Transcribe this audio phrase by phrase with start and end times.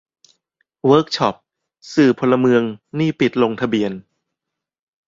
[0.85, 1.35] เวิร์กช็อป
[1.93, 2.63] "สื่อพลเมือง"
[2.97, 3.91] นี่ ปิดลงทะเบียน